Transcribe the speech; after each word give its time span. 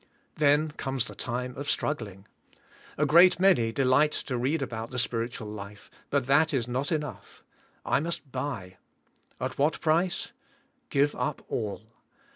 Then 0.37 0.71
comes 0.71 1.05
the 1.05 1.13
time 1.13 1.55
of 1.55 1.67
strug 1.67 1.97
gling. 1.99 2.23
A 2.97 3.05
great 3.05 3.39
many 3.39 3.71
delight 3.71 4.13
to 4.13 4.35
read 4.35 4.63
about 4.63 4.89
the 4.89 4.97
spiritual 4.97 5.45
life, 5.47 5.91
but 6.09 6.25
that 6.25 6.55
is 6.55 6.67
not 6.67 6.91
enough. 6.91 7.43
I 7.85 7.99
must 7.99 8.31
buy. 8.31 8.77
At 9.39 9.59
"what 9.59 9.79
price? 9.79 10.31
Give 10.89 11.13
up 11.13 11.45
all. 11.49 11.83